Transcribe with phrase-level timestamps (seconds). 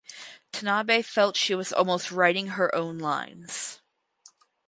[0.51, 3.81] Tanabe felt she was almost "writing her own lines".